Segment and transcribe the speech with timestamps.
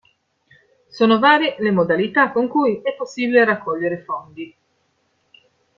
[0.89, 4.57] Sono varie le modalità con cui è possibile raccogliere fondi.